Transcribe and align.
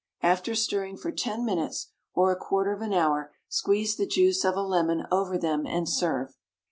After 0.23 0.55
stirring 0.55 0.97
for 0.97 1.11
ten 1.11 1.45
minutes 1.45 1.91
or 2.15 2.31
a 2.31 2.35
quarter 2.35 2.73
of 2.73 2.81
an 2.81 2.91
hour, 2.91 3.33
squeeze 3.47 3.97
the 3.97 4.07
juice 4.07 4.43
of 4.43 4.55
a 4.55 4.63
lemon 4.63 5.03
over 5.11 5.37
them 5.37 5.67
and 5.67 5.87
serve. 5.87 6.39